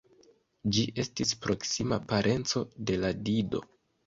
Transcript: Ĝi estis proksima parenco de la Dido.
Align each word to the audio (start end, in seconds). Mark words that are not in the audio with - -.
Ĝi 0.77 0.85
estis 1.03 1.33
proksima 1.43 2.01
parenco 2.13 2.65
de 2.89 2.99
la 3.05 3.13
Dido. 3.31 3.63